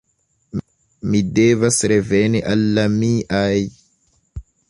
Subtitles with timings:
[1.09, 3.53] Mi devas reveni al la miaj.